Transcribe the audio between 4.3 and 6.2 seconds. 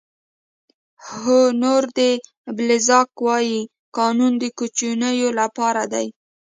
د کوچنیو لپاره دی.